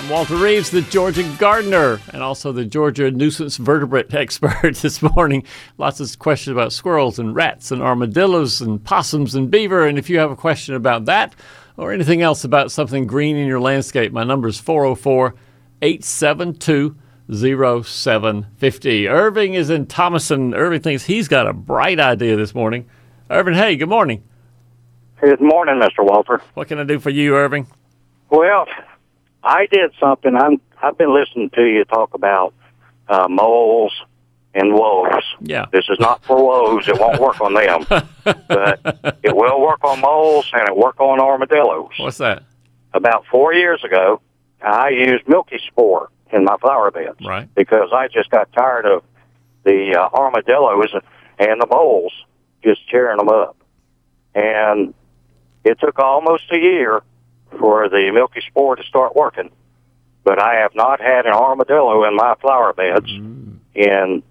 [0.00, 5.44] I'm Walter Reeves, the Georgia gardener, and also the Georgia nuisance vertebrate expert this morning.
[5.76, 9.86] Lots of questions about squirrels and rats and armadillos and possums and beaver.
[9.86, 11.34] And if you have a question about that
[11.76, 15.34] or anything else about something green in your landscape, my number is 404
[15.82, 16.96] 872
[17.30, 19.06] 0750.
[19.06, 20.54] Irving is in Thomaston.
[20.54, 22.88] Irving thinks he's got a bright idea this morning.
[23.28, 24.24] Irving, hey, good morning.
[25.20, 26.02] Good morning, Mr.
[26.02, 26.40] Walter.
[26.54, 27.66] What can I do for you, Irving?
[28.30, 28.64] Well,
[29.42, 30.34] I did something.
[30.36, 32.54] I'm I've been listening to you talk about
[33.08, 33.92] uh, moles
[34.54, 35.24] and wolves.
[35.40, 35.66] Yeah.
[35.72, 36.88] This is not for wolves.
[36.88, 37.84] It won't work on them,
[38.24, 41.90] but it will work on moles and it work on armadillos.
[41.98, 42.42] What's that?
[42.92, 44.20] About four years ago,
[44.62, 47.48] I used milky spore in my flower beds Right.
[47.54, 49.04] because I just got tired of
[49.64, 50.92] the uh, armadillos
[51.38, 52.12] and the moles
[52.64, 53.56] just tearing them up,
[54.34, 54.92] and
[55.64, 57.02] it took almost a year
[57.58, 59.50] for the milky spore to start working.
[60.24, 63.58] But I have not had an armadillo in my flower beds mm.
[63.74, 64.22] in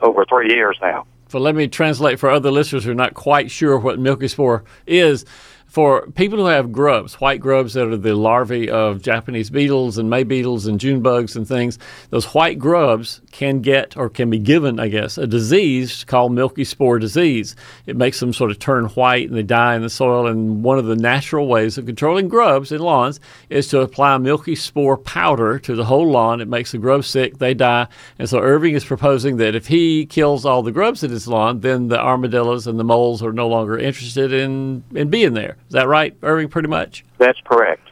[0.00, 1.06] over three years now.
[1.28, 4.64] So let me translate for other listeners who are not quite sure what milky spore
[4.86, 5.26] is.
[5.68, 10.08] For people who have grubs, white grubs that are the larvae of Japanese beetles and
[10.08, 14.38] May beetles and June bugs and things, those white grubs can get or can be
[14.38, 17.54] given, I guess, a disease called milky spore disease.
[17.84, 20.26] It makes them sort of turn white and they die in the soil.
[20.26, 24.54] And one of the natural ways of controlling grubs in lawns is to apply milky
[24.54, 26.40] spore powder to the whole lawn.
[26.40, 27.88] It makes the grubs sick, they die.
[28.18, 31.60] And so Irving is proposing that if he kills all the grubs in his lawn,
[31.60, 35.57] then the armadillos and the moles are no longer interested in, in being there.
[35.68, 37.04] Is that right, Irving, pretty much?
[37.18, 37.82] That's correct.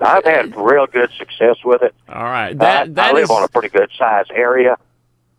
[0.00, 1.94] I've had real good success with it.
[2.08, 2.50] All right.
[2.50, 4.76] I, That, that I live is- on a pretty good sized area,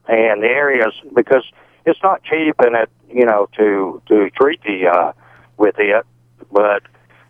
[0.08, 1.44] and the areas because
[1.86, 5.14] it's not cheap and it you know to to treat the uh,
[5.58, 6.06] with it,
[6.52, 6.84] but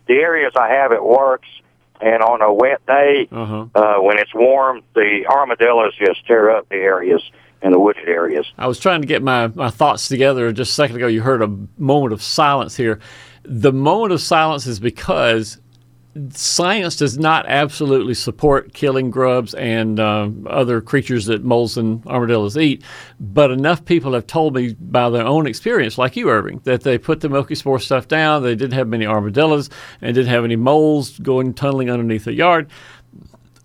[0.06, 1.48] the areas I have it works.
[2.02, 3.66] And on a wet day, Uh-huh.
[3.74, 7.22] uh, when it's warm, the armadillos just tear up the areas
[7.62, 8.50] in the wooded areas.
[8.58, 11.06] I was trying to get my, my thoughts together just a second ago.
[11.06, 13.00] You heard a moment of silence here.
[13.42, 15.58] The moment of silence is because
[16.30, 22.56] science does not absolutely support killing grubs and uh, other creatures that moles and armadillos
[22.56, 22.82] eat,
[23.20, 26.98] but enough people have told me by their own experience, like you, Irving, that they
[26.98, 28.42] put the milky spore stuff down.
[28.42, 32.68] They didn't have many armadillos and didn't have any moles going tunneling underneath the yard.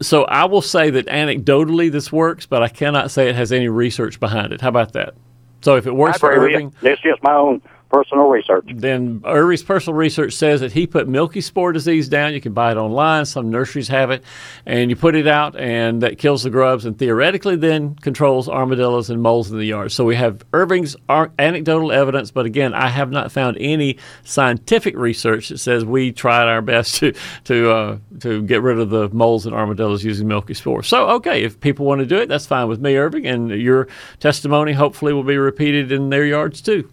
[0.01, 3.69] So I will say that anecdotally this works, but I cannot say it has any
[3.69, 4.61] research behind it.
[4.61, 5.15] How about that?
[5.61, 6.73] So if it works I for Irving.
[6.81, 7.61] It's just my own
[7.95, 8.65] personal research.
[8.75, 12.33] then Irving's personal research says that he put milky spore disease down.
[12.33, 13.25] You can buy it online.
[13.25, 14.23] Some nurseries have it,
[14.65, 19.09] and you put it out, and that kills the grubs, and theoretically then controls armadillos
[19.09, 19.91] and moles in the yard.
[19.91, 25.49] So we have Irving's anecdotal evidence, but again, I have not found any scientific research
[25.49, 27.13] that says we tried our best to
[27.45, 30.83] to uh, to get rid of the moles and armadillos using milky spore.
[30.83, 33.87] So okay, if people want to do it, that's fine with me, Irving, and your
[34.19, 36.89] testimony hopefully will be repeated in their yards too.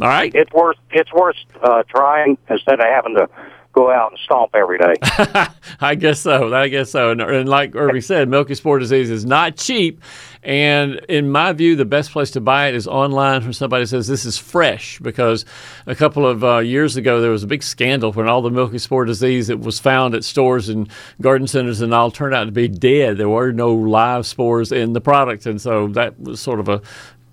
[0.00, 0.34] All right.
[0.34, 3.28] It's worth it's worth uh, trying instead of having to
[3.74, 4.94] go out and stomp every day.
[5.80, 6.54] I guess so.
[6.54, 7.10] I guess so.
[7.10, 10.00] And, and like Irving said, milky spore disease is not cheap.
[10.42, 13.86] And in my view, the best place to buy it is online from somebody who
[13.86, 14.98] says this is fresh.
[15.00, 15.44] Because
[15.86, 18.78] a couple of uh, years ago, there was a big scandal when all the milky
[18.78, 20.88] spore disease that was found at stores and
[21.20, 23.16] garden centers and all turned out to be dead.
[23.16, 25.46] There were no live spores in the product.
[25.46, 26.80] And so that was sort of a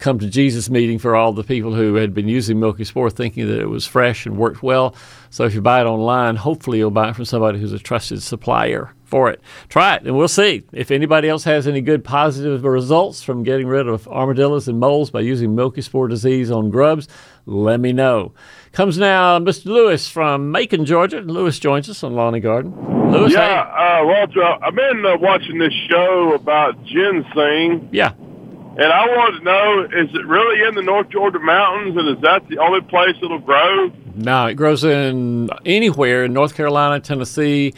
[0.01, 3.47] come to Jesus meeting for all the people who had been using Milky Spore thinking
[3.47, 4.93] that it was fresh and worked well.
[5.29, 8.21] So if you buy it online, hopefully you'll buy it from somebody who's a trusted
[8.21, 9.39] supplier for it.
[9.69, 10.63] Try it and we'll see.
[10.73, 15.09] If anybody else has any good positive results from getting rid of armadillos and moles
[15.11, 17.07] by using Milky Spore disease on grubs,
[17.45, 18.33] let me know.
[18.71, 19.65] Comes now Mr.
[19.65, 21.19] Lewis from Macon, Georgia.
[21.21, 22.73] Lewis joins us on Lawn and Garden.
[23.11, 24.01] Lewis, Yeah, hey.
[24.01, 28.13] uh, Walter, I've been uh, watching this show about ginseng, Yeah.
[28.77, 32.21] And I wanted to know, is it really in the North Georgia mountains, and is
[32.21, 33.91] that the only place it'll grow?
[34.15, 37.73] No, it grows in anywhere in North Carolina, Tennessee,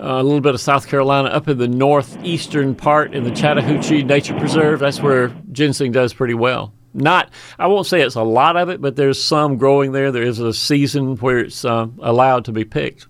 [0.00, 4.02] uh, a little bit of South Carolina, up in the northeastern part in the Chattahoochee
[4.02, 4.80] Nature Preserve.
[4.80, 6.72] That's where ginseng does pretty well.
[6.94, 10.12] Not, I won't say it's a lot of it, but there's some growing there.
[10.12, 13.06] There is a season where it's uh, allowed to be picked.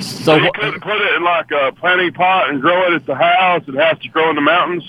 [0.00, 3.14] So you couldn't put it in like a planting pot and grow it at the
[3.14, 3.62] house.
[3.66, 4.88] It has to grow in the mountains.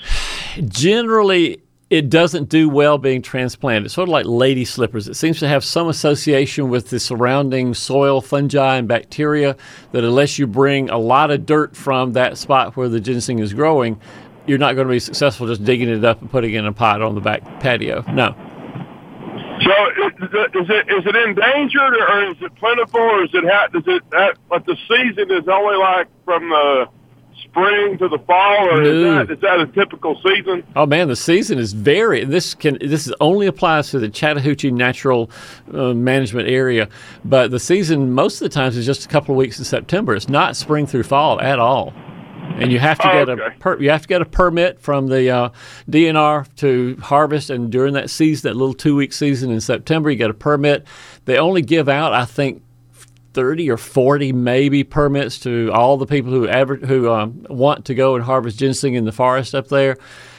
[0.68, 1.62] Generally
[1.92, 3.84] it doesn't do well being transplanted.
[3.84, 5.08] It's sort of like lady slippers.
[5.08, 9.56] It seems to have some association with the surrounding soil, fungi, and bacteria
[9.90, 13.52] that unless you bring a lot of dirt from that spot where the ginseng is
[13.52, 14.00] growing,
[14.46, 16.72] you're not going to be successful just digging it up and putting it in a
[16.72, 18.02] pot on the back patio.
[18.10, 18.34] No.
[19.60, 19.70] So
[20.22, 24.02] is it is it, endangered or is it plentiful or is it ha- does it
[24.10, 26.86] that but the season is only like from the
[27.42, 30.62] spring to the fall or is that is that a typical season?
[30.76, 32.24] Oh man, the season is very.
[32.24, 35.30] This can this is only applies to the Chattahoochee Natural
[35.72, 36.88] uh, Management Area,
[37.24, 40.14] but the season most of the times is just a couple of weeks in September.
[40.14, 41.92] It's not spring through fall at all,
[42.56, 45.08] and you have to Oh, get a per, you have to get a permit from
[45.08, 45.48] the uh,
[45.90, 47.50] DNR to harvest.
[47.50, 50.86] And during that season, that little two week season in September, you get a permit.
[51.24, 52.62] They only give out, I think,
[53.34, 57.94] 30 or 40 maybe permits to all the people who ever who um, want to
[57.94, 59.96] go and harvest ginseng in the forest up there.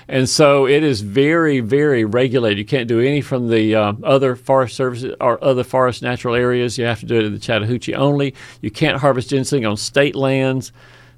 [0.08, 2.58] And so it is very, very regulated.
[2.58, 6.78] You can't do any from the uh, other forest services or other forest natural areas.
[6.78, 8.36] You have to do it in the Chattahoochee only.
[8.62, 10.74] You can't harvest ginseng on state lands.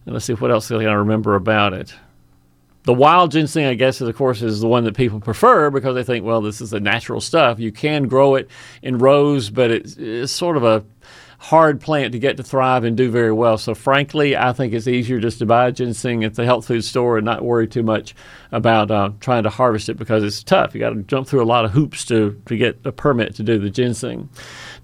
[0.05, 1.93] And let's see what else can I remember about it.
[2.83, 5.95] The wild ginseng, I guess, is, of course, is the one that people prefer because
[5.95, 7.59] they think, well, this is the natural stuff.
[7.59, 8.47] You can grow it
[8.83, 10.85] in rows, but it's, it's sort of a
[11.45, 13.55] hard plant to get to thrive and do very well.
[13.59, 17.17] So, frankly, I think it's easier just to buy ginseng at the health food store
[17.17, 18.15] and not worry too much
[18.51, 20.73] about uh, trying to harvest it because it's tough.
[20.73, 23.43] You got to jump through a lot of hoops to, to get a permit to
[23.43, 24.27] do the ginseng.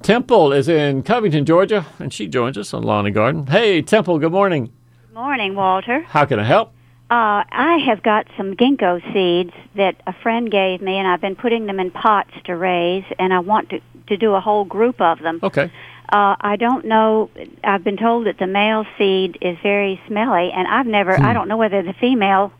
[0.03, 3.47] Temple is in Covington, Georgia, and she joins us on Lawn and Garden.
[3.47, 4.71] Hey, Temple, good morning.
[5.07, 6.01] Good morning, Walter.
[6.01, 6.73] How can I help?
[7.09, 11.35] Uh, I have got some ginkgo seeds that a friend gave me, and I've been
[11.35, 15.01] putting them in pots to raise, and I want to, to do a whole group
[15.01, 15.39] of them.
[15.41, 15.71] Okay.
[16.11, 17.29] Uh, I don't know.
[17.63, 21.17] I've been told that the male seed is very smelly, and I've never.
[21.17, 22.51] I don't know whether the female,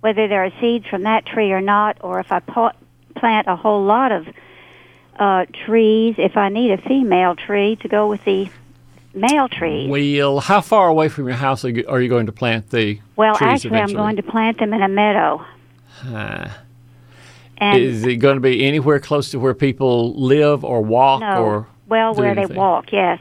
[0.00, 2.76] whether there are seeds from that tree or not, or if I pot,
[3.16, 4.26] plant a whole lot of
[5.18, 8.50] uh, trees, if I need a female tree to go with the
[9.14, 9.88] male trees.
[9.88, 13.00] Well, how far away from your house are you, are you going to plant the
[13.16, 13.96] well, actually, eventually?
[14.00, 15.44] I'm going to plant them in a meadow.
[17.56, 21.42] and Is it going to be anywhere close to where people live or walk no,
[21.42, 23.20] or well, where they walk, yes.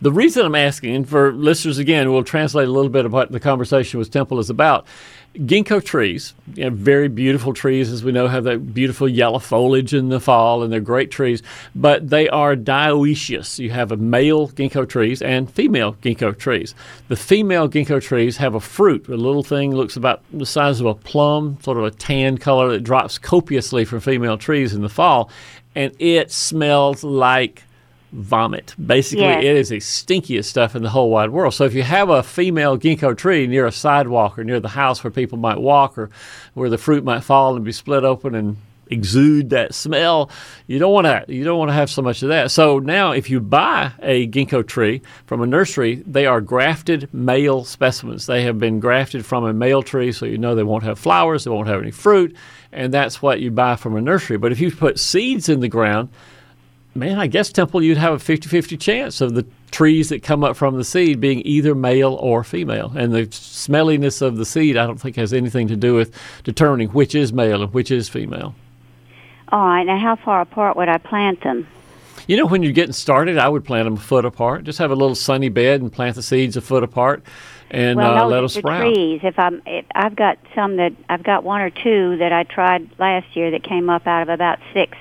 [0.00, 3.32] The reason I'm asking, and for listeners again, we'll translate a little bit of what
[3.32, 4.86] the conversation with Temple is about.
[5.34, 9.92] Ginkgo trees, you know, very beautiful trees, as we know, have that beautiful yellow foliage
[9.92, 11.42] in the fall, and they're great trees.
[11.74, 13.58] But they are dioecious.
[13.58, 16.76] You have a male ginkgo trees and female ginkgo trees.
[17.08, 20.86] The female ginkgo trees have a fruit, a little thing looks about the size of
[20.86, 24.88] a plum, sort of a tan color that drops copiously from female trees in the
[24.88, 25.28] fall,
[25.74, 27.62] and it smells like
[28.12, 28.74] vomit.
[28.84, 29.44] Basically, Yes.
[29.44, 31.52] it is the stinkiest stuff in the whole wide world.
[31.54, 35.04] So if you have a female ginkgo tree near a sidewalk or near the house
[35.04, 36.08] where people might walk or
[36.54, 38.56] where the fruit might fall and be split open and
[38.90, 40.30] exude that smell,
[40.66, 42.50] you don't want to you don't want to have so much of that.
[42.50, 47.64] So now if you buy a ginkgo tree from a nursery, they are grafted male
[47.64, 48.26] specimens.
[48.26, 51.44] They have been grafted from a male tree so you know they won't have flowers,
[51.44, 52.36] they won't have any fruit,
[52.72, 54.36] and that's what you buy from a nursery.
[54.36, 56.08] But if you put seeds in the ground,
[56.94, 60.42] man, I guess Temple, you'd have a 50 50 chance of the trees that come
[60.44, 62.92] up from the seed being either male or female.
[62.96, 66.88] And the smelliness of the seed, I don't think, has anything to do with determining
[66.88, 68.54] which is male and which is female.
[69.50, 69.84] All right.
[69.84, 71.66] Now, how far apart would I plant them?
[72.26, 74.64] You know, when you're getting started, I would plant them a foot apart.
[74.64, 77.22] Just have a little sunny bed and plant the seeds a foot apart
[77.70, 78.80] and well, uh, no, let them the sprout.
[78.80, 79.20] trees.
[79.22, 82.88] If I'm, if I've got some that I've got one or two that I tried
[82.98, 84.96] last year that came up out of about six,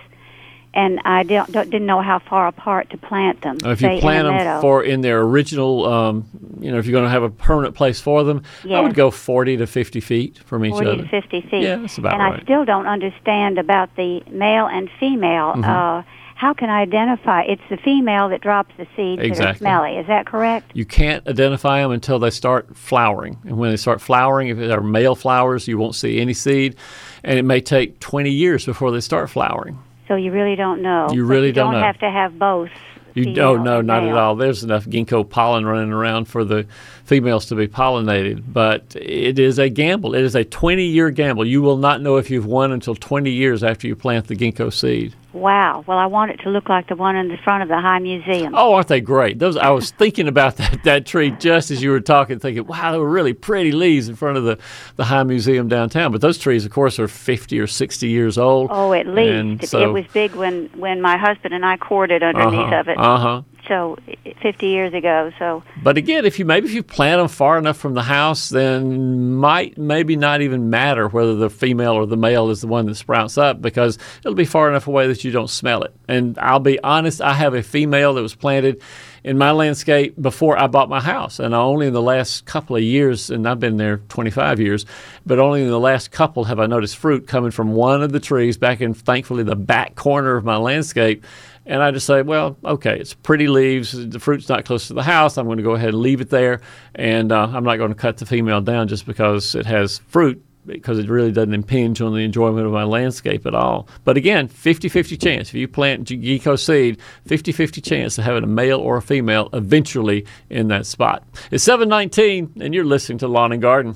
[0.74, 3.58] and I don't, don't didn't know how far apart to plant them.
[3.66, 6.26] If you plant them for in their original, um,
[6.60, 9.12] you know, if you're going to have a permanent place for them, I would go
[9.12, 11.04] 40 to 50 feet from each 40 other.
[11.04, 11.64] to 50 feet.
[11.64, 12.40] Yeah, that's about and right.
[12.40, 15.54] I still don't understand about the male and female.
[15.54, 15.64] Mm-hmm.
[15.64, 16.04] Uh,
[16.38, 17.42] how can I identify?
[17.42, 19.58] It's the female that drops the seeds that are Exactly.
[19.58, 19.98] smelly.
[19.98, 20.70] Is that correct?
[20.76, 23.40] You can't identify them until they start flowering.
[23.44, 26.76] And when they start flowering, if they're male flowers, you won't see any seed.
[27.24, 29.80] And it may take 20 years before they start flowering.
[30.08, 31.10] So you really don't know.
[31.12, 31.86] You really you don't don't know.
[31.86, 32.70] have to have both.
[33.18, 34.36] You oh no, and not at all.
[34.36, 36.68] There's enough ginkgo pollen running around for the
[37.04, 40.14] females to be pollinated, but it is a gamble.
[40.14, 41.44] It is a 20 year gamble.
[41.44, 44.72] You will not know if you've won until 20 years after you plant the ginkgo
[44.72, 45.16] seed.
[45.38, 45.84] Wow.
[45.88, 48.00] Well, I want it to look like the one in the front of the High
[48.00, 48.53] Museum.
[48.56, 49.39] Oh, aren't they great?
[49.39, 52.91] Those I was thinking about that that tree just as you were talking, thinking, wow,
[52.91, 54.58] they were really pretty leaves in front of the
[54.96, 56.12] the High Museum downtown.
[56.12, 58.70] But those trees, of course, are 50 or 60 years old.
[58.72, 62.60] Oh, at least so- it was big when when my husband and I courted underneath
[62.60, 62.98] uh-huh, of it.
[62.98, 63.41] Uh huh.
[63.68, 63.98] So
[64.42, 65.32] 50 years ago.
[65.40, 68.50] So, But again, if you maybe if you plant them far enough from the house,
[68.50, 72.86] then might maybe not even matter whether the female or the male is the one
[72.88, 75.94] that sprouts up because it'll be far enough away that you don't smell it.
[76.08, 78.82] And I'll be honest, I have a female that was planted
[79.28, 82.82] in my landscape before I bought my house, and only in the last couple of
[82.82, 84.86] years, and I've been there 25 years,
[85.26, 88.22] but only in the last couple have I noticed fruit coming from one of the
[88.22, 91.26] trees back in, thankfully, the back corner of my landscape.
[91.68, 93.92] And I just say, well, okay, it's pretty leaves.
[93.92, 95.38] The fruit's not close to the house.
[95.38, 96.62] I'm going to go ahead and leave it there.
[96.96, 100.44] And uh, I'm not going to cut the female down just because it has fruit
[100.68, 103.88] because it really doesn't impinge on the enjoyment of my landscape at all.
[104.04, 105.50] But again, 50 50 chance.
[105.50, 109.50] If you plant Ginkgo seed, 50 50 chance of having a male or a female
[109.54, 111.24] eventually in that spot.
[111.52, 113.96] It's 719, and you're listening to Lawn and Garden.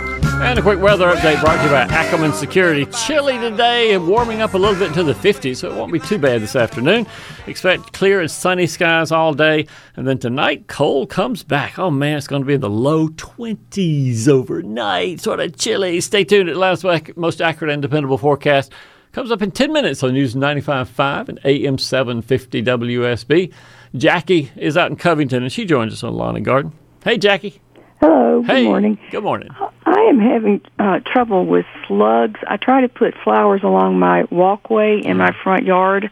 [0.43, 2.85] And a quick weather update brought to you by Ackerman Security.
[2.87, 5.99] Chilly today and warming up a little bit into the 50s, so it won't be
[5.99, 7.07] too bad this afternoon.
[7.47, 9.67] Expect clear and sunny skies all day.
[9.95, 11.79] And then tonight, cold comes back.
[11.79, 15.21] Oh man, it's going to be in the low 20s overnight.
[15.21, 16.01] Sort of chilly.
[16.01, 16.49] Stay tuned.
[16.49, 18.73] Atlanta's most accurate and dependable forecast
[19.13, 23.53] comes up in 10 minutes on News 95.5 and AM 750 WSB.
[23.95, 26.73] Jackie is out in Covington and she joins us on Lawn and Garden.
[27.03, 27.61] Hey, Jackie.
[28.01, 28.41] Hello.
[28.41, 28.63] Good hey.
[28.63, 28.97] morning.
[29.11, 29.49] Good morning.
[29.85, 32.39] I am having uh, trouble with slugs.
[32.47, 36.09] I try to put flowers along my walkway in my front yard,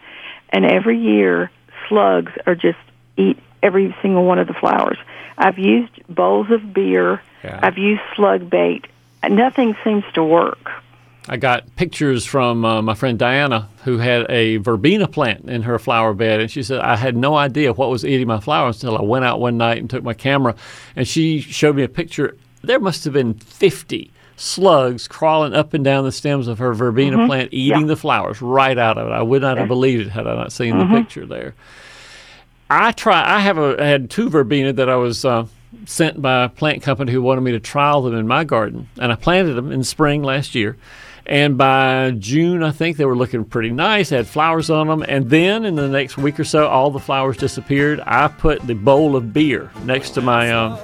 [0.49, 1.49] and every year
[1.87, 2.77] slugs are just
[3.17, 4.99] eat every single one of the flowers.
[5.35, 7.23] I've used bowls of beer.
[7.43, 7.59] Yeah.
[7.63, 8.85] I've used slug bait.
[9.27, 10.69] Nothing seems to work.
[11.27, 15.77] I got pictures from uh, my friend Diana, who had a verbena plant in her
[15.77, 18.97] flower bed, and she said I had no idea what was eating my flowers until
[18.97, 20.55] I went out one night and took my camera,
[20.95, 22.35] and she showed me a picture.
[22.63, 27.27] There must have been fifty slugs crawling up and down the stems of her verbena
[27.27, 27.87] plant, eating Yeah.
[27.87, 29.11] the flowers right out of it.
[29.11, 31.53] I would not have believed it had I not seen the picture there.
[32.69, 33.23] I try.
[33.35, 35.45] I have a I had two verbena that I was uh,
[35.85, 39.11] sent by a plant company who wanted me to trial them in my garden, and
[39.11, 40.77] I planted them in spring last year.
[41.29, 44.09] And by June, I think they were looking pretty nice.
[44.09, 45.05] Had flowers on them.
[45.07, 48.01] And then in the next week or so, all the flowers disappeared.
[48.03, 50.79] I put the bowl of beer next to my um,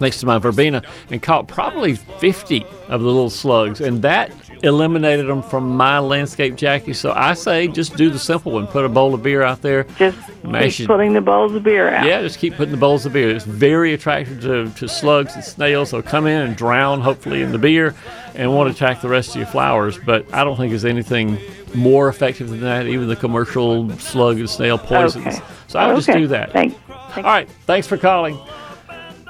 [0.00, 3.82] next to my verbena and caught probably 50 of the little slugs.
[3.82, 6.92] And that eliminated them from my landscape, Jackie.
[6.92, 8.66] So I say just do the simple one.
[8.66, 9.84] Put a bowl of beer out there.
[9.98, 10.86] Just keep it.
[10.86, 12.06] putting the bowls of beer out.
[12.06, 13.30] Yeah, just keep putting the bowls of beer.
[13.30, 15.90] It's very attractive to, to slugs and snails.
[15.90, 17.94] They'll come in and drown, hopefully, in the beer
[18.34, 19.98] and won't attack the rest of your flowers.
[19.98, 21.38] But I don't think there's anything
[21.74, 25.26] more effective than that, even the commercial slug and snail poisons.
[25.26, 25.38] Okay.
[25.68, 26.52] So I would just do that.
[26.52, 26.76] Thank,
[27.16, 28.38] All right, thanks for calling.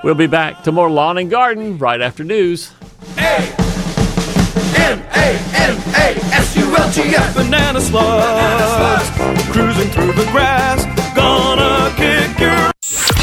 [0.03, 2.73] We'll be back to more lawn and garden right after news.
[4.91, 9.11] M-A-N-A-S-U-L-G-F Banana slugs
[9.53, 12.20] Cruising through the grass Gonna your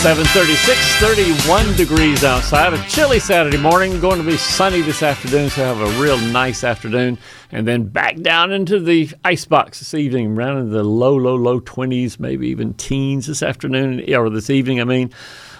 [0.00, 2.72] 736, 31 degrees outside.
[2.72, 4.00] A chilly Saturday morning.
[4.00, 7.18] Going to be sunny this afternoon, so have a real nice afternoon.
[7.52, 11.60] And then back down into the icebox this evening, around in the low, low, low
[11.60, 15.12] 20s, maybe even teens this afternoon, or this evening, I mean.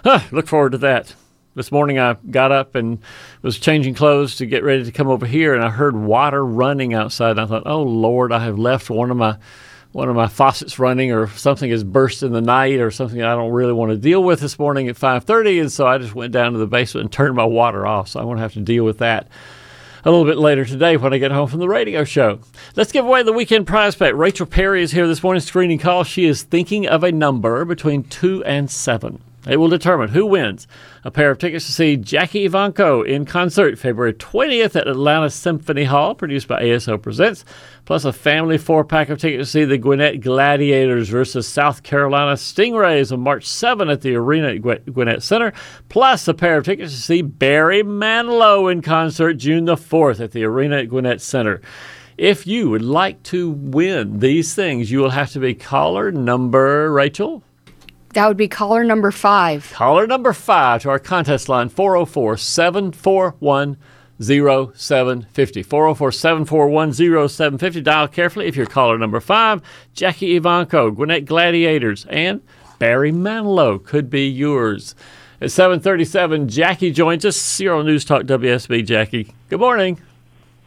[0.04, 1.14] Huh, look forward to that.
[1.54, 2.98] This morning I got up and
[3.42, 6.94] was changing clothes to get ready to come over here, and I heard water running
[6.94, 7.32] outside.
[7.32, 9.36] And I thought, oh, Lord, I have left one of my
[9.92, 13.34] one of my faucets running or something has burst in the night or something I
[13.34, 16.32] don't really want to deal with this morning at 5:30 and so I just went
[16.32, 18.84] down to the basement and turned my water off so I won't have to deal
[18.84, 19.28] with that
[20.04, 22.40] a little bit later today when I get home from the radio show.
[22.74, 24.14] Let's give away the weekend prize pack.
[24.14, 26.04] Rachel Perry is here this morning screening call.
[26.04, 29.20] She is thinking of a number between 2 and 7.
[29.48, 30.66] It will determine who wins
[31.02, 35.84] a pair of tickets to see Jackie Evancho in concert February 20th at Atlanta Symphony
[35.84, 37.46] Hall, produced by ASO Presents,
[37.86, 42.34] plus a family four pack of tickets to see the Gwinnett Gladiators versus South Carolina
[42.34, 45.54] Stingrays on March 7 at the Arena at Gwinnett Center,
[45.88, 50.32] plus a pair of tickets to see Barry Manilow in concert June the 4th at
[50.32, 51.62] the Arena at Gwinnett Center.
[52.18, 56.92] If you would like to win these things, you will have to be caller number,
[56.92, 57.42] Rachel.
[58.14, 59.70] That would be caller number five.
[59.72, 63.76] Caller number five to our contest line 404 741
[64.20, 65.62] 0750.
[65.62, 67.80] 404 741 0750.
[67.82, 69.62] Dial carefully if you're caller number five.
[69.94, 72.42] Jackie Evancho, Gwinnett Gladiators, and
[72.78, 74.94] Barry Manilow could be yours.
[75.40, 77.60] At 737, Jackie joins us.
[77.60, 79.32] You're on News Talk WSB, Jackie.
[79.48, 80.00] Good morning.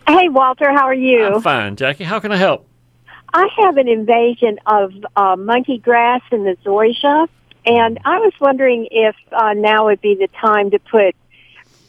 [0.08, 1.26] Hey, Walter, how are you?
[1.26, 2.06] I'm fine, Jackie.
[2.06, 2.68] How can I help?
[3.34, 7.28] I have an invasion of uh, monkey grass in the zoysia,
[7.66, 11.16] and I was wondering if uh, now would be the time to put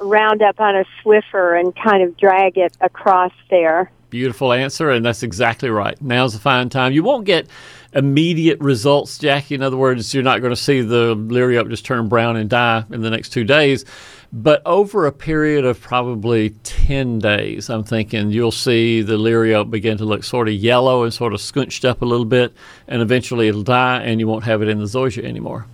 [0.04, 3.90] Roundup on a Swiffer and kind of drag it across there.
[4.10, 6.00] Beautiful answer, and that's exactly right.
[6.00, 6.92] Now's a fine time.
[6.92, 7.48] You won't get
[7.92, 9.54] immediate results, Jackie.
[9.54, 12.84] In other words, you're not going to see the Liriope just turn brown and die
[12.90, 13.84] in the next two days.
[14.32, 19.96] But over a period of probably 10 days, I'm thinking you'll see the Liriope begin
[19.98, 22.52] to look sort of yellow and sort of scunched up a little bit,
[22.88, 25.66] and eventually it'll die, and you won't have it in the zoysia anymore.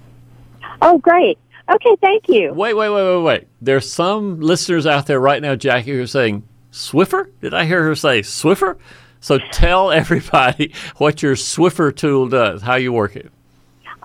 [0.82, 1.38] Oh, great.
[1.70, 2.52] Okay, thank you.
[2.52, 3.48] Wait, wait, wait, wait, wait.
[3.60, 7.30] There's some listeners out there right now, Jackie, who are saying, Swiffer?
[7.40, 8.76] Did I hear her say Swiffer?
[9.20, 13.30] So tell everybody what your Swiffer tool does, how you work it.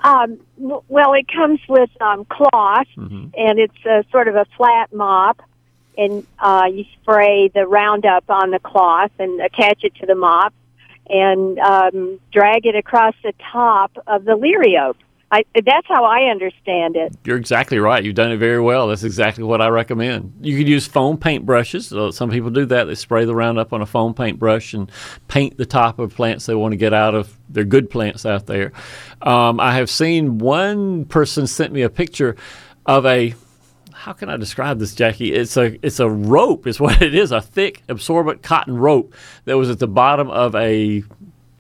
[0.04, 2.88] Um, well, it comes with um, cloth,
[3.36, 5.42] and it's a, sort of a flat mop,
[5.98, 10.54] and uh, you spray the Roundup on the cloth and attach it to the mop,
[11.10, 14.98] and um, drag it across the top of the Liriope.
[15.36, 17.14] I, that's how I understand it.
[17.26, 18.02] You're exactly right.
[18.02, 18.88] You've done it very well.
[18.88, 20.34] That's exactly what I recommend.
[20.42, 21.94] You could use foam paint brushes.
[22.16, 22.86] Some people do that.
[22.86, 24.90] They spray the Roundup on a foam paint brush and
[25.28, 27.38] paint the top of plants they want to get out of.
[27.50, 28.72] They're good plants out there.
[29.22, 32.38] Um, I have seen one person sent me a picture
[32.86, 33.36] of a
[33.94, 35.34] how can I describe this, Jackie?
[35.34, 39.14] It's a it's a rope, is what it is, a thick absorbent cotton rope
[39.46, 41.04] that was at the bottom of a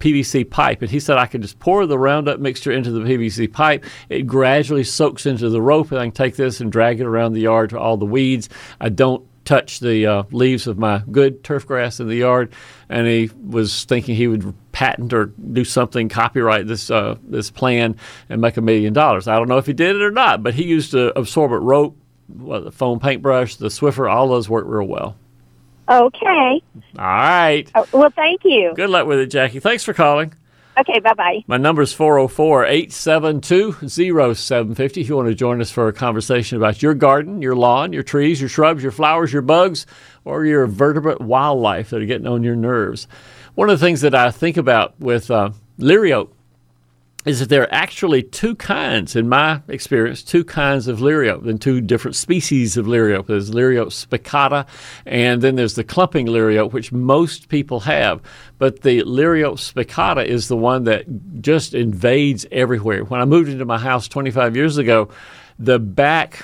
[0.05, 0.81] PVC pipe.
[0.81, 3.83] And he said I can just pour the Roundup mixture into the PVC pipe.
[4.09, 7.33] It gradually soaks into the rope, and I can take this and drag it around
[7.33, 8.49] the yard to all the weeds.
[8.79, 12.51] I don't touch the uh, leaves of my good turf grass in the yard.
[12.89, 17.95] And he was thinking he would patent or do something, copyright this uh, this plan,
[18.29, 19.27] and make a million dollars.
[19.27, 21.97] I don't know if he did it or not, but he used a absorbent rope,
[22.29, 24.11] well, the foam paintbrush, the Swiffer.
[24.11, 25.15] All those work real well.
[25.87, 26.61] Okay.
[26.97, 27.69] All right.
[27.75, 28.73] Uh, well, thank you.
[28.75, 29.59] Good luck with it, Jackie.
[29.59, 30.33] Thanks for calling.
[30.77, 31.43] Okay, bye bye.
[31.47, 35.01] My number is 404 872 0750.
[35.01, 38.03] If you want to join us for a conversation about your garden, your lawn, your
[38.03, 39.85] trees, your shrubs, your flowers, your bugs,
[40.25, 43.07] or your vertebrate wildlife that are getting on your nerves.
[43.53, 45.51] One of the things that I think about with uh,
[47.25, 51.59] is that there are actually two kinds, in my experience, two kinds of Liriope and
[51.59, 53.27] two different species of Liriope.
[53.27, 54.67] There's Liriope spicata,
[55.05, 58.21] and then there's the clumping Liriope, which most people have.
[58.59, 63.03] But the Liriope spicata is the one that just invades everywhere.
[63.03, 65.09] When I moved into my house 25 years ago,
[65.57, 66.43] the back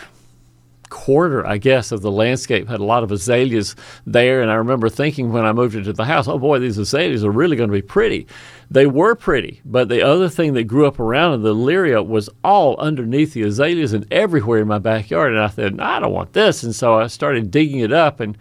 [0.91, 4.43] quarter, I guess, of the landscape had a lot of azaleas there.
[4.43, 7.31] And I remember thinking when I moved into the house, oh boy, these azaleas are
[7.31, 8.27] really going to be pretty.
[8.71, 12.29] They were pretty, but the other thing that grew up around in the Liriope was
[12.41, 15.33] all underneath the azaleas and everywhere in my backyard.
[15.33, 16.63] And I said, I don't want this.
[16.63, 18.37] And so I started digging it up and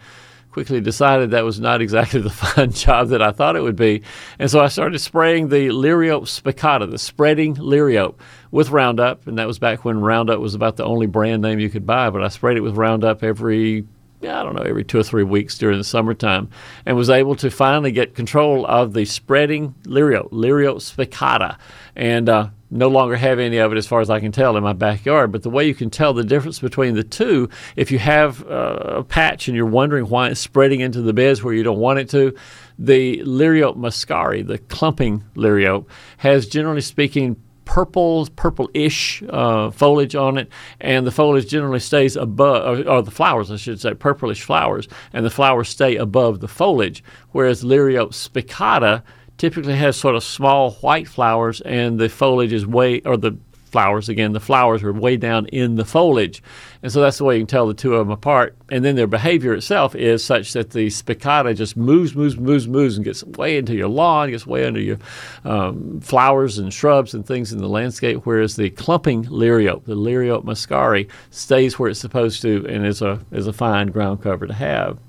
[0.49, 4.03] quickly decided that was not exactly the fun job that I thought it would be.
[4.39, 8.15] And so I started spraying the Liriope spicata, the spreading Liriope,
[8.51, 9.27] with Roundup.
[9.27, 12.09] And that was back when Roundup was about the only brand name you could buy.
[12.09, 13.85] But I sprayed it with Roundup every
[14.23, 16.49] I don't know, every two or three weeks during the summertime,
[16.85, 21.57] and was able to finally get control of the spreading Liriope, Liriope spicata,
[21.95, 24.63] and uh, no longer have any of it as far as I can tell in
[24.63, 25.31] my backyard.
[25.31, 28.97] But the way you can tell the difference between the two, if you have uh,
[28.97, 31.99] a patch and you're wondering why it's spreading into the beds where you don't want
[31.99, 32.33] it to,
[32.79, 35.85] the Liriope muscari, the clumping Liriope,
[36.17, 37.35] has generally speaking
[37.71, 40.49] purple, purple-ish uh, foliage on it,
[40.81, 44.89] and the foliage generally stays above, or, or, the flowers, I should say, purplish flowers,
[45.13, 47.01] and the flowers stay above the foliage.
[47.31, 49.03] Whereas Liriope spicata
[49.37, 53.37] typically has sort of small white flowers, and the foliage is way, or the
[53.71, 56.43] flowers again, the flowers are way down in the foliage.
[56.83, 58.55] And so that's the way you can tell the two of them apart.
[58.69, 62.97] And then their behavior itself is such that the spicata just moves, moves, moves, moves,
[62.97, 64.97] and gets way into your lawn, gets way under your
[65.45, 70.43] um, flowers and shrubs and things in the landscape, whereas the clumping liriope, the liriope
[70.43, 74.53] muscari, stays where it's supposed to and is a, is a fine ground cover to
[74.53, 74.99] have.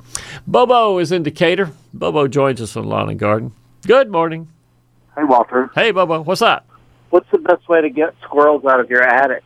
[0.46, 1.72] Bobo is in Decatur.
[1.92, 3.52] Bobo joins us on Lawn and Garden.
[3.86, 4.48] Good morning.
[5.16, 5.70] Hey, Walter.
[5.74, 6.22] Hey, Bobo.
[6.22, 6.71] What's up?
[7.12, 9.44] What's the best way to get squirrels out of your attic?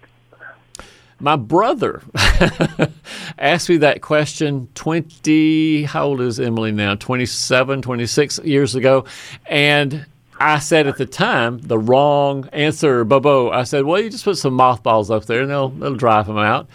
[1.18, 2.00] My brother
[3.38, 6.94] asked me that question 20, how old is Emily now?
[6.94, 9.04] 27, 26 years ago.
[9.46, 10.06] And
[10.38, 13.50] I said at the time the wrong answer, Bobo.
[13.50, 16.38] I said, well, you just put some mothballs up there and they'll, they'll drive them
[16.38, 16.68] out.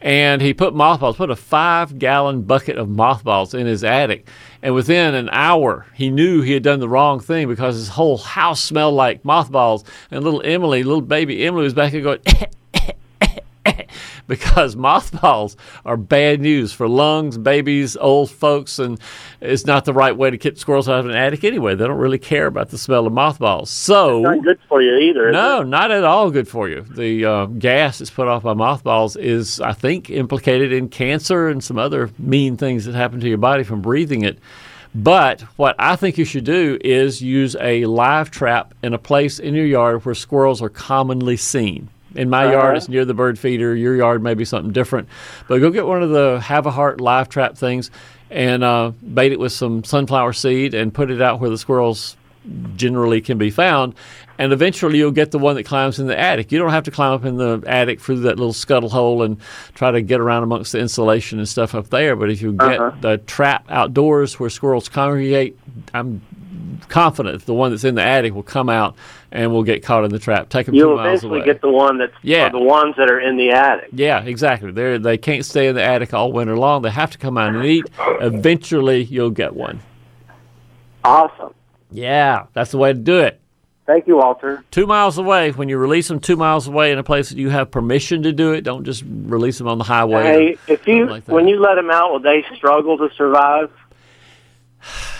[0.00, 4.28] And he put mothballs, put a five gallon bucket of mothballs in his attic.
[4.62, 8.18] And within an hour, he knew he had done the wrong thing because his whole
[8.18, 9.84] house smelled like mothballs.
[10.10, 12.20] And little Emily, little baby Emily, was back there going,
[14.26, 19.00] because mothballs are bad news for lungs, babies, old folks, and
[19.40, 21.74] it's not the right way to keep squirrels out of an attic anyway.
[21.74, 23.70] They don't really care about the smell of mothballs.
[23.70, 25.30] So Not good for you either.
[25.32, 26.82] no, not at all good for you.
[26.82, 31.62] The uh, gas that's put off by mothballs is, I think, implicated in cancer and
[31.62, 34.38] some other mean things that happen to your body from breathing it.
[34.94, 39.38] But what I think you should do is use a live trap in a place
[39.38, 41.88] in your yard where squirrels are commonly seen.
[42.14, 42.76] In my yard, Uh-huh.
[42.76, 43.74] it's near the bird feeder.
[43.76, 45.08] Your yard may be something different.
[45.46, 47.90] But go get one of the Havahart live trap things
[48.30, 52.16] and uh, bait it with some sunflower seed and put it out where the squirrels
[52.76, 53.94] generally can be found.
[54.38, 56.52] And eventually you'll get the one that climbs in the attic.
[56.52, 59.38] You don't have to climb up in the attic through that little scuttle hole and
[59.74, 62.14] try to get around amongst the insulation and stuff up there.
[62.16, 62.92] But if you get Uh-huh.
[63.00, 65.58] the trap outdoors where squirrels congregate,
[65.92, 66.22] I'm
[66.88, 68.96] confident the one that's in the attic will come out
[69.32, 70.48] and will get caught in the trap.
[70.48, 71.46] Take them 2 You'll miles eventually away.
[71.46, 72.48] get the one that's Yeah.
[72.48, 73.88] the ones that are in the attic.
[73.92, 74.70] Yeah, exactly.
[74.70, 76.82] They they can't stay in the attic all winter long.
[76.82, 77.84] They have to come out and eat.
[78.20, 79.80] Eventually, you'll get one.
[81.04, 81.54] Awesome.
[81.90, 83.40] Yeah, that's the way to do it.
[83.86, 84.62] Thank you, Walter.
[84.70, 85.50] Two miles away.
[85.50, 88.32] When you release them two miles away in a place that you have permission to
[88.32, 90.22] do it, don't just release them on the highway.
[90.22, 91.32] Hey, if you like that.
[91.32, 93.70] when you let them out, will they struggle to survive?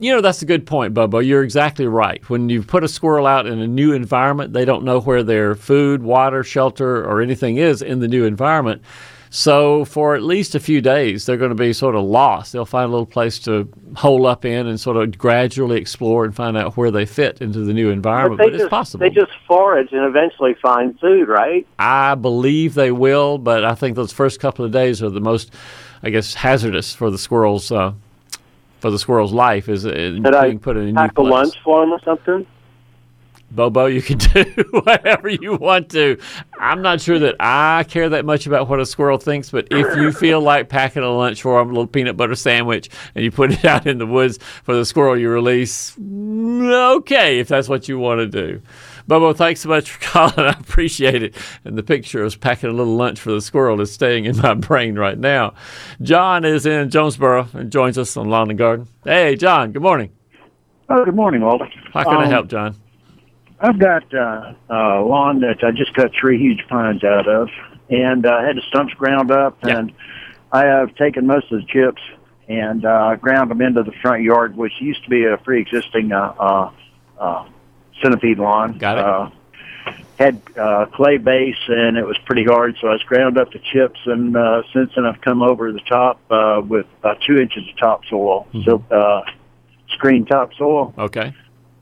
[0.00, 1.26] You know, that's a good point, Bubba.
[1.26, 2.26] You're exactly right.
[2.30, 5.56] When you put a squirrel out in a new environment, they don't know where their
[5.56, 8.82] food, water, shelter, or anything is in the new environment.
[9.30, 12.52] So, for at least a few days, they're going to be sort of lost.
[12.52, 16.34] They'll find a little place to hole up in and sort of gradually explore and
[16.34, 18.38] find out where they fit into the new environment.
[18.38, 19.00] But, it's just possible.
[19.00, 21.66] they just forage and eventually find food, right?
[21.78, 25.52] I believe they will, but I think those first couple of days are the most,
[26.02, 27.92] I guess, hazardous for the squirrel's uh,
[28.80, 31.14] for the squirrel's life is uh, Should I being put in a new pack a
[31.14, 31.30] place.
[31.30, 32.46] lunch for him or something?
[33.50, 36.18] Bobo, you can do whatever you want to.
[36.58, 39.96] I'm not sure that I care that much about what a squirrel thinks, but if
[39.96, 43.30] you feel like packing a lunch for him, a little peanut butter sandwich, and you
[43.30, 47.68] put it out in the woods for the squirrel you release, mm, okay, if that's
[47.68, 48.60] what you want to do.
[49.08, 50.38] Bobo, thanks so much for calling.
[50.38, 51.34] I appreciate it.
[51.64, 54.52] And the picture of packing a little lunch for the squirrel is staying in my
[54.68, 55.54] brain right now.
[56.02, 58.86] John is in Jonesboro and joins us on Lawn and Garden.
[59.04, 60.10] Hey, John, good morning.
[60.90, 61.66] Oh, good morning, Walter.
[61.92, 62.76] How can I Um, help, John?
[63.60, 67.48] I've got uh, a lawn that I just cut three huge pines out of,
[67.90, 69.90] and uh, had the stumps ground up, and
[70.52, 72.00] I have taken most of the chips
[72.48, 76.34] and uh, ground them into the front yard, which used to be a pre-existing uh,
[76.38, 76.70] uh,
[77.18, 77.48] uh,
[78.02, 78.78] centipede lawn.
[78.78, 79.04] Got it.
[79.04, 79.30] Uh,
[80.18, 83.60] had uh, clay base, and it was pretty hard, so I just ground up the
[83.60, 87.68] chips, and uh, since then I've come over the top uh, with about two inches
[87.68, 89.22] of topsoil, so uh,
[89.90, 90.92] screen topsoil.
[90.98, 91.32] Okay.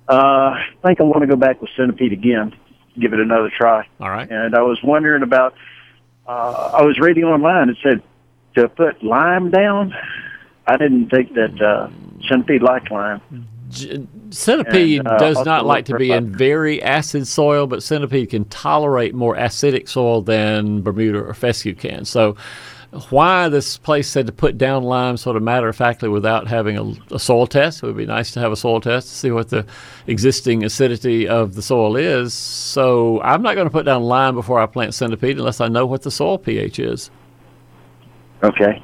[0.08, 2.54] Uh, I think I want to go back with centipede again,
[3.00, 3.88] give it another try.
[4.00, 4.30] All right.
[4.30, 5.54] And I was wondering about.
[6.28, 7.70] Uh, I was reading online.
[7.70, 8.02] It said
[8.56, 9.94] to put lime down.
[10.66, 11.88] I didn't think that uh,
[12.28, 13.20] centipede liked lime.
[14.30, 18.44] Centipede And, uh, does not like to be in very acid soil, but centipede can
[18.46, 22.04] tolerate more acidic soil than Bermuda or fescue can.
[22.04, 22.36] So,
[23.10, 26.78] why this place said to put down lime sort of matter of factly without having
[26.78, 27.82] a, a soil test?
[27.82, 29.66] It would be nice to have a soil test to see what the
[30.06, 32.32] existing acidity of the soil is.
[32.32, 35.86] So, I'm not going to put down lime before I plant centipede unless I know
[35.86, 37.10] what the soil pH is.
[38.42, 38.82] Okay.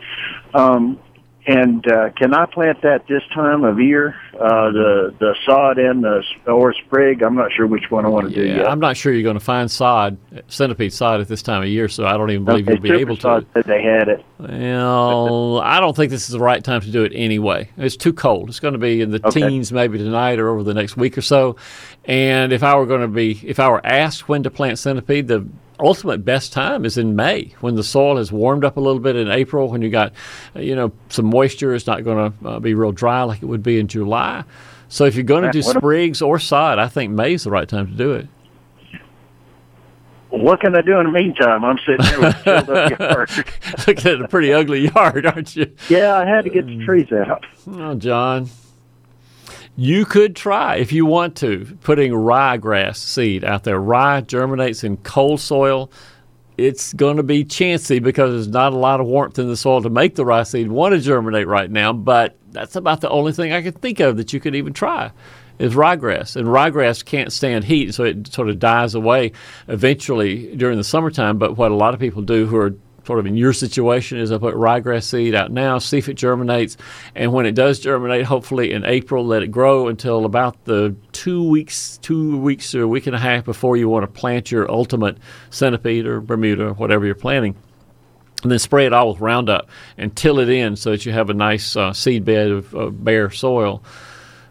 [0.54, 0.98] Um,
[1.46, 4.14] and uh, can I plant that this time of year?
[4.34, 7.22] Uh, the the sod and the or sprig.
[7.22, 8.66] I'm not sure which one I want to do Yeah, yet.
[8.70, 10.16] I'm not sure you're going to find sod,
[10.48, 13.00] centipede sod at this time of year, so I don't even believe okay, you'll be
[13.00, 13.46] able to.
[13.52, 14.24] Said they had it.
[14.38, 17.68] Well, I don't think this is the right time to do it anyway.
[17.76, 18.48] It's too cold.
[18.48, 19.40] It's going to be in the Okay.
[19.40, 21.56] teens maybe tonight or over the next week or so.
[22.06, 25.28] And if I were going to be, if I were asked when to plant centipede,
[25.28, 25.46] the
[25.80, 29.16] ultimate best time is in May when the soil has warmed up a little bit
[29.16, 30.12] in April, when you got,
[30.56, 31.74] uh, you know, some moisture.
[31.74, 34.44] It's not going to uh, be real dry like it would be in July.
[34.88, 37.86] So if you're going to do sprigs or sod, I think May's the right time
[37.86, 38.28] to do it.
[40.28, 41.62] What can I do in the meantime?
[41.62, 43.30] I'm sitting here with a up yard.
[43.86, 45.74] Looking at a pretty ugly yard, aren't you?
[45.90, 47.44] Yeah, I had to get the trees out.
[47.66, 48.48] Oh, John.
[49.74, 53.80] You could try, if you want to, putting ryegrass seed out there.
[53.80, 55.90] Rye germinates in cold soil
[56.58, 59.82] it's going to be chancy because there's not a lot of warmth in the soil
[59.82, 61.92] to make the rye seed want to germinate right now.
[61.92, 65.10] But that's about the only thing I can think of that you could even try
[65.58, 66.36] is ryegrass.
[66.36, 69.32] And ryegrass can't stand heat, so it sort of dies away
[69.68, 71.38] eventually during the summertime.
[71.38, 74.30] But what a lot of people do who are sort of in your situation is
[74.32, 76.76] I put ryegrass seed out now, see if it germinates,
[77.14, 81.42] and when it does germinate, hopefully in April, let it grow until about the two
[81.42, 84.70] weeks, two weeks or a week and a half before you want to plant your
[84.70, 85.18] ultimate
[85.50, 87.56] centipede or Bermuda or whatever you're planting.
[88.42, 91.30] And then spray it all with Roundup and till it in so that you have
[91.30, 93.82] a nice uh, seed bed of, of bare soil.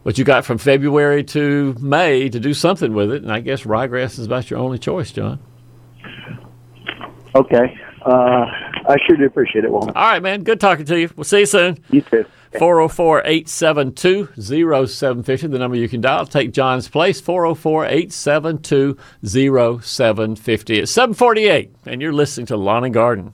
[0.03, 3.63] But you got from February to May to do something with it, and I guess
[3.63, 5.39] ryegrass is about your only choice, John.
[7.35, 7.77] Okay.
[8.05, 8.45] Uh,
[8.87, 9.91] I sure do appreciate it, Walter.
[9.95, 10.43] All right, man.
[10.43, 11.09] Good talking to you.
[11.15, 11.77] We'll see you soon.
[11.89, 12.25] You too.
[12.57, 16.25] 404 872 0750, the number you can dial.
[16.25, 20.79] Take John's place, 404 872 0750.
[20.79, 23.33] It's 748, and you're listening to Lawn and Garden.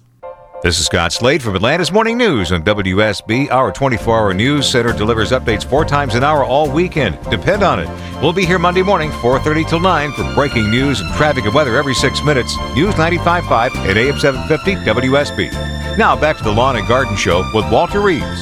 [0.63, 3.51] This is Scott Slade from Atlanta's Morning News on WSB.
[3.51, 7.21] Our 24 hour news center delivers updates four times an hour all weekend.
[7.29, 7.87] Depend on it.
[8.23, 11.77] We'll be here Monday morning, 4.30 till 9 for breaking news and traffic and weather
[11.77, 12.57] every six minutes.
[12.73, 15.95] News 95.5 at AM 750 WSB.
[15.95, 18.41] Now back to the Lawn and Garden Show with Walter Reeves.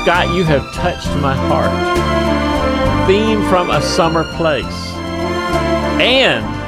[0.00, 3.06] Scott, you have touched my heart.
[3.06, 4.64] Theme from a summer place.
[6.00, 6.63] And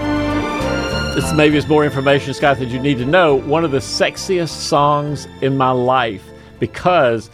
[1.16, 3.36] this maybe is more information, Scott, that you need to know.
[3.36, 6.22] One of the sexiest songs in my life
[6.60, 7.30] because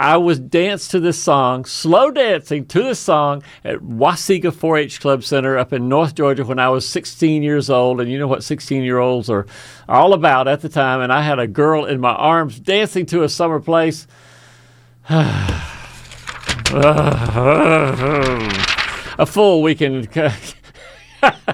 [0.00, 5.00] I was danced to this song, slow dancing to this song at Wahsega 4 H
[5.00, 8.00] Club Center up in North Georgia when I was 16 years old.
[8.00, 9.44] And you know what 16 year olds are
[9.86, 11.02] all about at the time.
[11.02, 14.06] And I had a girl in my arms dancing to a summer place.
[19.18, 20.08] a full weekend.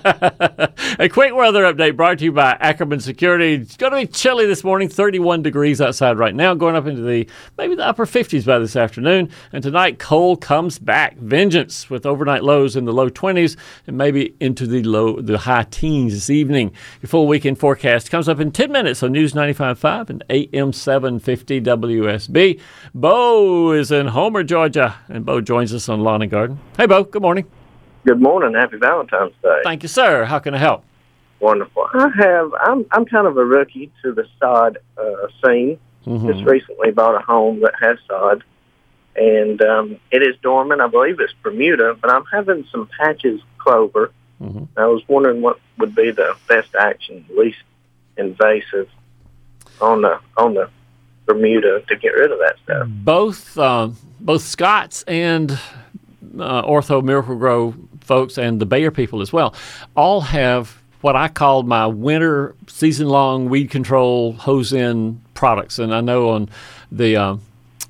[0.98, 3.54] a quick weather update brought to you by Ackerman Security.
[3.54, 7.02] It's going to be chilly this morning, 31 degrees outside right now, going up into
[7.02, 9.30] the maybe the upper 50s by this afternoon.
[9.52, 13.56] And tonight, cold comes back, vengeance, with overnight lows in the low 20s
[13.87, 16.72] and maybe into the low, the high teens this evening.
[17.00, 21.61] Your full weekend forecast comes up in 10 minutes on News 95.5 and AM 750
[21.61, 22.61] WSB.
[22.94, 26.61] Bo is in Homer, Georgia, and Bo joins us on Lawn and Garden.
[26.76, 27.04] Hey, Bo.
[27.04, 27.62] Good morning.
[28.04, 28.54] Good morning.
[28.54, 29.60] Happy Valentine's Day.
[29.62, 30.24] Thank you, sir.
[30.24, 30.84] How can I help?
[31.38, 31.86] Wonderful.
[31.94, 32.52] I have.
[32.60, 32.84] I'm.
[32.90, 35.78] I'm kind of a rookie to the sod uh, scene.
[36.06, 36.28] Mm-hmm.
[36.32, 38.42] Just recently bought a home that has sod,
[39.14, 40.80] and um, it is dormant.
[40.80, 44.12] I believe it's Bermuda, but I'm having some patches of clover.
[44.40, 44.64] Mm-hmm.
[44.76, 47.62] I was wondering what would be the best action, least
[48.16, 48.88] invasive,
[49.80, 50.70] on the on the
[51.26, 52.88] Bermuda to get rid of that stuff.
[52.88, 55.52] Both um, both Scott's and
[56.38, 59.54] uh, Ortho Miracle-Gro folks and the Bayer people as well
[59.96, 65.78] all have what I call my winter season long weed control hose in products.
[65.78, 66.48] And I know on
[66.90, 67.36] the uh,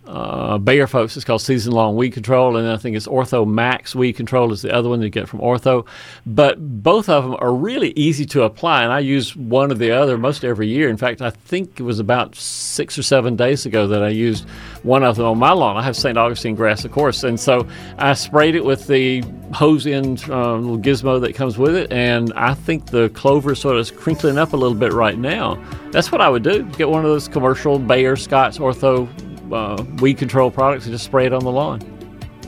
[0.06, 3.94] uh, Bayer folks, it's called season long weed control, and I think it's Ortho Max
[3.94, 5.86] weed control is the other one you get from Ortho.
[6.26, 9.92] But both of them are really easy to apply, and I use one or the
[9.92, 10.88] other most every year.
[10.88, 14.48] In fact, I think it was about six or seven days ago that I used
[14.82, 15.76] one of them on my lawn.
[15.76, 16.18] I have St.
[16.18, 17.66] Augustine grass, of course, and so
[17.98, 22.32] I sprayed it with the hose in uh, little gizmo that comes with it, and
[22.34, 25.62] I think the clover sort of is crinkling up a little bit right now.
[25.92, 26.64] That's what I would do.
[26.64, 29.08] Get one of those commercial Bayer, Scott's, Ortho
[29.52, 31.80] uh, weed control products and just spray it on the lawn.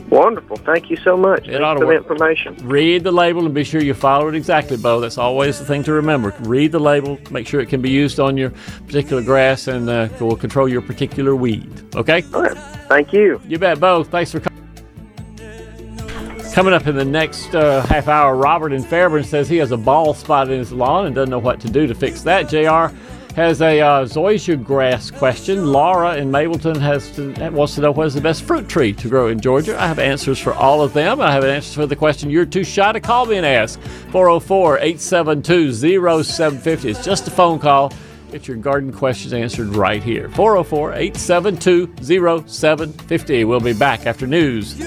[0.09, 0.57] Wonderful.
[0.57, 1.47] Thank you so much.
[1.47, 2.55] It Thanks ought to for the information.
[2.67, 4.99] Read the label and be sure you follow it exactly, Bo.
[4.99, 6.33] That's always the thing to remember.
[6.41, 8.51] Read the label, make sure it can be used on your
[8.85, 11.95] particular grass, and uh, will control your particular weed.
[11.95, 12.23] Okay?
[12.33, 12.57] All right.
[12.87, 13.41] Thank you.
[13.47, 14.03] You bet, Bo.
[14.03, 14.55] Thanks for coming.
[16.53, 19.77] Coming up in the next uh, half hour, Robert in Fairburn says he has a
[19.77, 22.47] bald spot in his lawn and doesn't know what to do to fix that.
[22.47, 22.95] JR
[23.35, 25.65] has a uh, zoysia grass question.
[25.65, 29.09] Laura in Mableton has to, wants to know what is the best fruit tree to
[29.09, 29.79] grow in Georgia.
[29.79, 31.19] I have answers for all of them.
[31.19, 33.79] I have an answer for the question you're too shy to call me and ask.
[34.11, 35.73] 404 872
[36.23, 36.89] 0750.
[36.89, 37.91] It's just a phone call.
[38.31, 40.29] Get your garden questions answered right here.
[40.29, 43.43] 404 872 0750.
[43.43, 44.79] We'll be back after news.